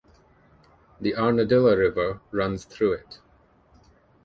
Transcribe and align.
The 0.99 1.13
Arandilla 1.13 1.77
River 1.77 2.21
runs 2.31 2.65
through 2.65 2.93
it. 2.93 3.19